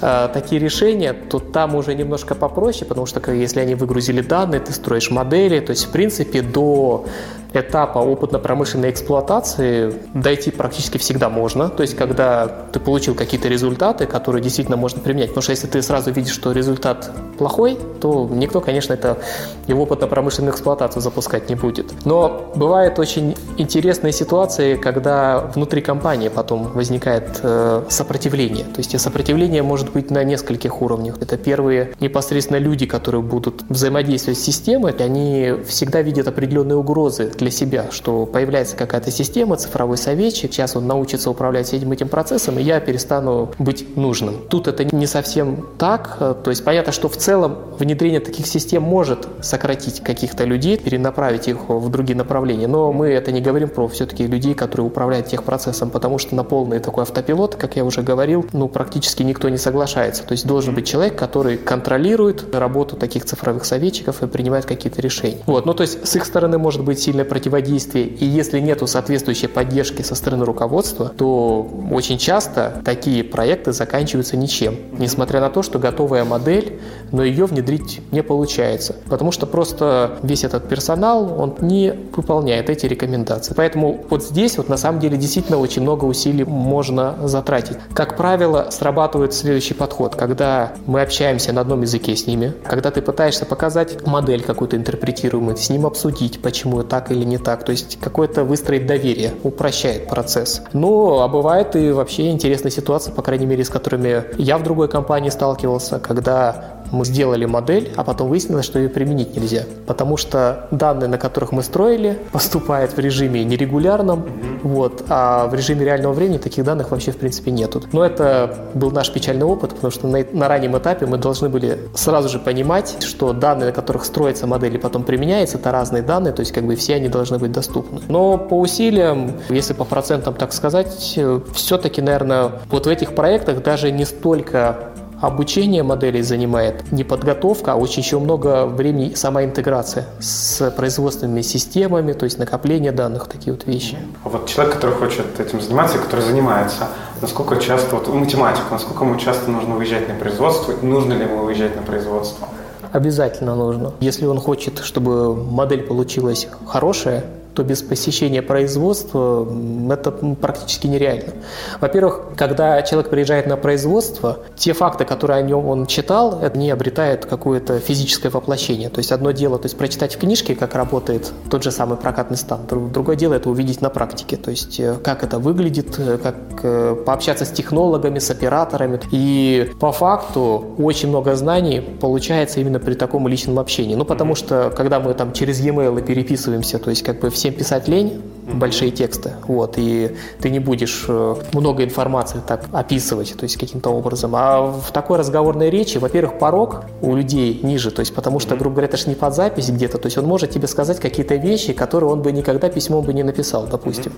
[0.00, 5.10] такие решения, то там уже немножко попроще, потому что если они выгрузили данные, ты строишь
[5.10, 7.04] модели, то есть в принципе до
[7.52, 11.68] этапа опытно-промышленной эксплуатации дойти практически всегда можно.
[11.68, 15.28] То есть, когда ты получил какие-то результаты, которые действительно можно применять.
[15.28, 19.18] Потому что если ты сразу видишь, что результат плохой, то никто, конечно, это
[19.66, 21.92] в опытно-промышленную эксплуатацию запускать не будет.
[22.04, 28.64] Но бывают очень интересные ситуации, когда внутри компании потом возникает э, сопротивление.
[28.64, 31.20] То есть, сопротивление может быть на нескольких уровнях.
[31.20, 37.50] Это первые непосредственно люди, которые будут взаимодействовать с системой, они всегда видят определенные угрозы для
[37.50, 42.62] себя, что появляется какая-то система, цифровой советчик, сейчас он научится управлять всем этим процессом, и
[42.62, 44.36] я перестану быть нужным.
[44.48, 49.26] Тут это не совсем так, то есть понятно, что в целом внедрение таких систем может
[49.40, 54.26] сократить каких-то людей, перенаправить их в другие направления, но мы это не говорим про все-таки
[54.26, 58.46] людей, которые управляют тех процессом, потому что на полный такой автопилот, как я уже говорил,
[58.52, 60.24] ну практически никто не соглашается.
[60.24, 65.38] То есть должен быть человек, который контролирует работу таких цифровых советчиков и принимает какие-то решения.
[65.46, 69.46] Вот, ну то есть с их стороны может быть сильно противодействие, и если нету соответствующей
[69.46, 75.78] поддержки со стороны руководства, то очень часто такие проекты заканчиваются ничем, несмотря на то, что
[75.78, 76.80] готовая модель,
[77.12, 82.86] но ее внедрить не получается, потому что просто весь этот персонал, он не выполняет эти
[82.86, 83.54] рекомендации.
[83.56, 87.78] Поэтому вот здесь вот на самом деле действительно очень много усилий можно затратить.
[87.94, 93.00] Как правило, срабатывает следующий подход, когда мы общаемся на одном языке с ними, когда ты
[93.02, 97.64] пытаешься показать модель какую-то интерпретируемую, с ним обсудить, почему так или или не так.
[97.64, 100.62] То есть какое-то выстроить доверие, упрощает процесс.
[100.72, 104.88] Ну, а бывает и вообще интересная ситуация, по крайней мере, с которыми я в другой
[104.88, 109.64] компании сталкивался, когда мы сделали модель, а потом выяснилось, что ее применить нельзя.
[109.86, 114.26] Потому что данные, на которых мы строили, поступают в режиме нерегулярном,
[114.62, 117.82] вот, а в режиме реального времени таких данных вообще в принципе нету.
[117.92, 121.78] Но это был наш печальный опыт, потому что на, на раннем этапе мы должны были
[121.94, 126.32] сразу же понимать, что данные, на которых строится модель и потом применяется, это разные данные,
[126.32, 128.00] то есть как бы все они должны быть доступны.
[128.08, 131.18] Но по усилиям, если по процентам так сказать,
[131.54, 137.76] все-таки, наверное, вот в этих проектах даже не столько обучение моделей занимает не подготовка, а
[137.76, 143.66] очень еще много времени сама интеграция с производственными системами, то есть накопление данных, такие вот
[143.66, 143.98] вещи.
[144.24, 146.88] А вот человек, который хочет этим заниматься, который занимается,
[147.20, 151.76] насколько часто, вот математик, насколько ему часто нужно выезжать на производство, нужно ли ему выезжать
[151.76, 152.48] на производство?
[152.92, 153.92] Обязательно нужно.
[154.00, 159.46] Если он хочет, чтобы модель получилась хорошая, то без посещения производства
[159.90, 161.32] это практически нереально.
[161.80, 166.70] Во-первых, когда человек приезжает на производство, те факты, которые о нем он читал, это не
[166.70, 168.88] обретает какое-то физическое воплощение.
[168.88, 172.36] То есть одно дело, то есть прочитать в книжке, как работает тот же самый прокатный
[172.36, 176.36] стан, другое дело это увидеть на практике, то есть э, как это выглядит, э, как
[176.62, 179.00] э, пообщаться с технологами, с операторами.
[179.10, 183.94] И по факту очень много знаний получается именно при таком личном общении.
[183.94, 187.88] Ну, потому что когда мы там через e-mail переписываемся, то есть как бы всем писать
[187.88, 188.20] лень,
[188.54, 193.90] большие тексты, вот, и ты не будешь э, много информации так описывать, то есть каким-то
[193.90, 194.32] образом.
[194.34, 198.76] А в такой разговорной речи, во-первых, порог у людей ниже, то есть потому что, грубо
[198.76, 201.72] говоря, это же не под запись где-то, то есть он может тебе сказать какие-то вещи,
[201.72, 204.12] которые он бы никогда письмом бы не написал, допустим.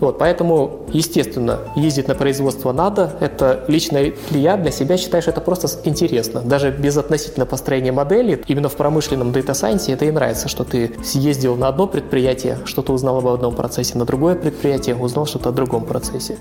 [0.00, 3.98] Вот, поэтому, естественно, ездить на производство надо, это лично
[4.30, 8.76] я для себя считаю, что это просто интересно, даже без относительно построения модели, именно в
[8.76, 13.54] промышленном Science это и нравится, что ты съездил на одно предприятие, что-то узнал об одном
[13.54, 16.36] процессе, процессе на другое предприятие, узнал что-то о другом процессе.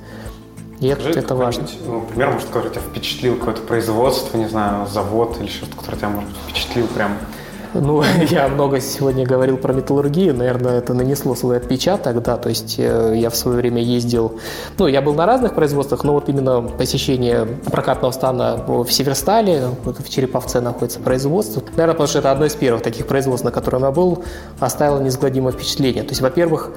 [0.82, 1.65] И Скажи, это, это важно.
[1.86, 6.09] Ну, пример, может, который тебя впечатлил, какое-то производство, не знаю, завод или что-то, которое тебя,
[6.09, 7.11] может, впечатлил прям
[7.73, 12.75] ну, я много сегодня говорил про металлургию, наверное, это нанесло свой отпечаток, да, то есть
[12.77, 14.39] э, я в свое время ездил,
[14.77, 20.09] ну, я был на разных производствах, но вот именно посещение прокатного стана в Северстале, в
[20.09, 23.91] Череповце находится производство, наверное, потому что это одно из первых таких производств, на котором я
[23.91, 24.23] был,
[24.59, 26.03] оставило неизгладимое впечатление.
[26.03, 26.71] То есть, во-первых,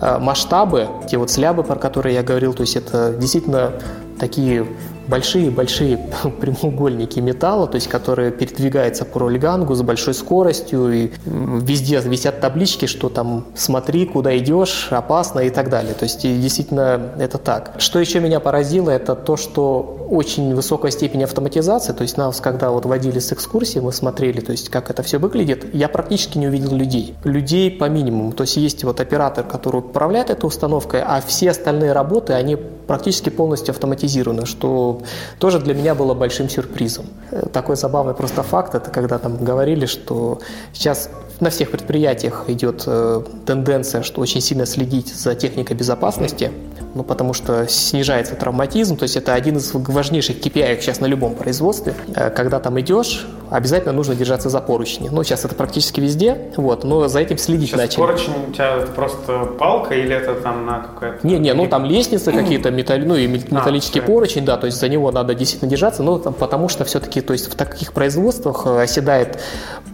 [0.00, 3.72] масштабы, те вот слябы, про которые я говорил, то есть это действительно
[4.18, 4.66] такие
[5.08, 5.98] большие-большие
[6.40, 12.86] прямоугольники металла, то есть которые передвигаются по рольгангу с большой скоростью, и везде висят таблички,
[12.86, 15.94] что там смотри, куда идешь, опасно и так далее.
[15.94, 17.74] То есть действительно это так.
[17.78, 22.70] Что еще меня поразило, это то, что очень высокая степень автоматизации, то есть нас, когда
[22.70, 26.48] вот водили с экскурсии, мы смотрели, то есть как это все выглядит, я практически не
[26.48, 27.14] увидел людей.
[27.24, 28.32] Людей по минимуму.
[28.32, 33.30] То есть есть вот оператор, который управляет этой установкой, а все остальные работы, они практически
[33.30, 34.05] полностью автоматизированы,
[34.46, 35.02] что
[35.38, 37.06] тоже для меня было большим сюрпризом.
[37.30, 40.40] Э, такой забавный просто факт, это когда там говорили, что
[40.72, 46.50] сейчас на всех предприятиях идет э, тенденция, что очень сильно следить за техникой безопасности,
[46.96, 51.34] ну, потому что снижается травматизм, то есть это один из важнейших KPI сейчас на любом
[51.34, 51.94] производстве.
[52.14, 55.10] Э, когда там идешь, обязательно нужно держаться за поручни.
[55.12, 58.00] Ну, сейчас это практически везде, вот, но за этим следить сейчас начали.
[58.00, 61.26] поручень у тебя это просто палка или это там на какая-то...
[61.26, 62.98] Не-не, ну там лестницы какие-то, металл...
[63.00, 66.18] ну и а, металлический а, поручень, да, то есть за него надо действительно держаться, ну,
[66.18, 69.38] там, потому что все-таки, то есть в таких производствах э, оседает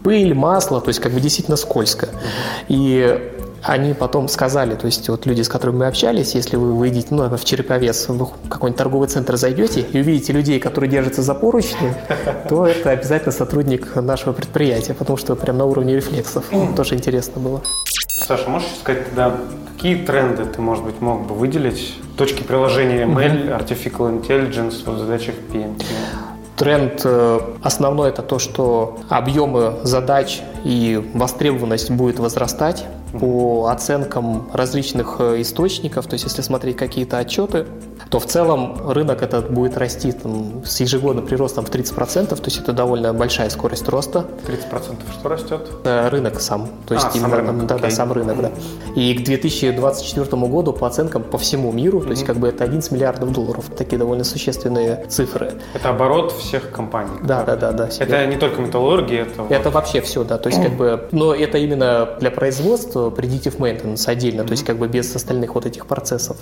[0.04, 2.08] пыль, масло, то есть как бы действительно скользко.
[2.68, 3.32] И
[3.62, 7.28] они потом сказали, то есть вот люди, с которыми мы общались, если вы выйдете, ну,
[7.28, 11.94] в Череповец, в какой-нибудь торговый центр зайдете и увидите людей, которые держатся за поручни,
[12.48, 16.44] то это обязательно сотрудник нашего предприятия, потому что прям на уровне рефлексов.
[16.76, 17.62] Тоже интересно было.
[18.26, 19.36] Саша, можешь сказать тогда,
[19.74, 21.96] какие тренды ты, может быть, мог бы выделить?
[22.16, 25.84] Точки приложения ML, Artificial Intelligence в задачах PMT?
[26.62, 32.84] Тренд э, основной это то, что объемы задач и востребованность будет возрастать
[33.18, 36.06] по оценкам различных э, источников.
[36.06, 37.66] То есть, если смотреть какие-то отчеты,
[38.12, 42.58] то в целом рынок этот будет расти там, с ежегодным приростом в 30%, то есть
[42.58, 44.26] это довольно большая скорость роста.
[44.46, 45.70] 30% что растет?
[45.84, 46.68] Э, рынок сам.
[46.86, 48.50] То есть а, именно, сам рынок, да, да, сам рынок, да.
[48.96, 52.04] И к 2024 году по оценкам по всему миру, mm-hmm.
[52.04, 55.54] то есть как бы это 11 миллиардов долларов, такие довольно существенные цифры.
[55.72, 57.18] Это оборот всех компаний.
[57.22, 57.88] Да, да, да, да.
[57.98, 59.46] Это не только металлургия, это...
[59.48, 59.74] Это вот...
[59.74, 64.42] вообще все, да, то есть как бы, но это именно для производства predictive maintenance отдельно,
[64.42, 64.46] mm-hmm.
[64.46, 66.36] то есть как бы без остальных вот этих процессов.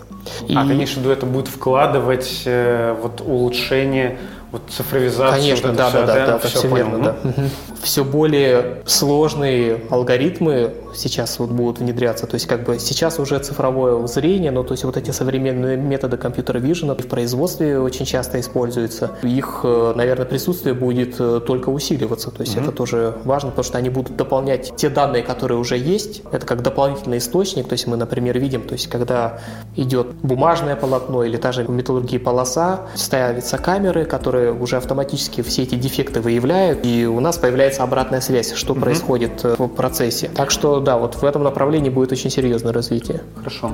[0.49, 0.57] И...
[0.57, 4.17] А, конечно, это будет в вкладывать э, вот улучшение
[4.51, 5.41] вот цифровизацию.
[5.41, 7.17] Конечно, вот да, все, да, да, да, все, все верно, да.
[7.23, 7.43] Угу.
[7.83, 12.27] Все более сложные алгоритмы сейчас вот будут внедряться.
[12.27, 16.17] То есть как бы сейчас уже цифровое зрение, но то есть вот эти современные методы
[16.17, 19.13] компьютера vision в производстве очень часто используются.
[19.23, 22.31] Их, э, наверное, присутствие будет э, только усиливаться.
[22.31, 22.65] То есть угу.
[22.65, 26.23] это тоже важно, потому что они будут дополнять те данные, которые уже есть.
[26.33, 27.69] Это как дополнительный источник.
[27.69, 29.41] То есть мы, например, видим, то есть когда
[29.77, 35.75] идет бумажное полотно или та же металлургия полоса, ставятся камеры, которые уже автоматически все эти
[35.75, 38.81] дефекты выявляют, и у нас появляется обратная связь, что угу.
[38.81, 40.31] происходит э, в процессе.
[40.35, 43.23] Так что да, вот в этом направлении будет очень серьезное развитие.
[43.37, 43.73] Хорошо.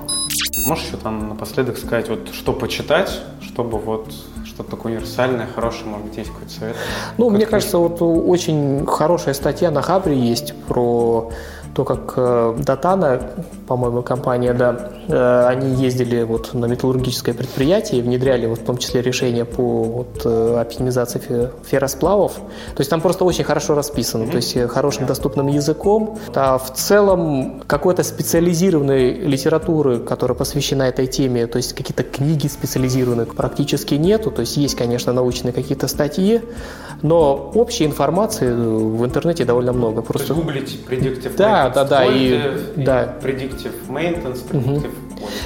[0.66, 4.12] Можешь еще там напоследок сказать, вот что почитать, чтобы вот
[4.44, 6.76] что-то такое универсальное, хорошее, может быть, есть какой-то совет?
[7.18, 11.30] Ну, как мне кажется, вот очень хорошая статья на Хабре есть про
[11.76, 13.20] то, как э, Датана,
[13.66, 18.78] по-моему, компания, да, э, они ездили вот на металлургическое предприятие и внедряли вот в том
[18.78, 22.32] числе решения по вот, э, оптимизации ферросплавов.
[22.74, 24.30] То есть там просто очень хорошо расписано, mm-hmm.
[24.30, 26.18] то есть хорошим доступным языком.
[26.34, 33.26] А в целом какой-то специализированной литературы, которая посвящена этой теме, то есть какие-то книги специализированные
[33.26, 34.30] практически нету.
[34.30, 36.40] То есть есть, конечно, научные какие-то статьи,
[37.02, 40.02] но общей информации в интернете довольно много.
[40.02, 42.40] Просто гуглить predictive да, да, да, и,
[42.76, 43.16] да.
[43.22, 44.92] predictive maintenance, predictive угу.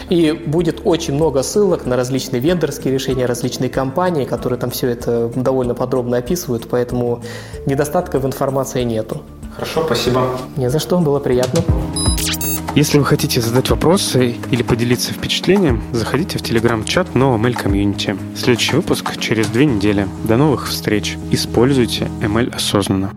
[0.09, 5.31] И будет очень много ссылок на различные вендорские решения, различные компании, которые там все это
[5.35, 7.23] довольно подробно описывают, поэтому
[7.67, 9.23] недостатка в информации нету.
[9.55, 10.23] Хорошо, спасибо.
[10.57, 11.63] Не за что, было приятно.
[12.77, 18.17] Если вы хотите задать вопросы или поделиться впечатлением, заходите в телеграм-чат NoML Community.
[18.37, 20.07] Следующий выпуск через две недели.
[20.25, 21.17] До новых встреч.
[21.33, 23.13] Используйте ML осознанно.